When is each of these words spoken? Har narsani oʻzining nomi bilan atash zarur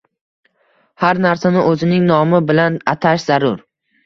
Har 1.03 1.21
narsani 1.25 1.61
oʻzining 1.73 2.09
nomi 2.13 2.41
bilan 2.49 2.81
atash 2.97 3.29
zarur 3.31 3.63